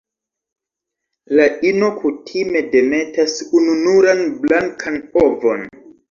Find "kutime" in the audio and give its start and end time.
1.99-2.63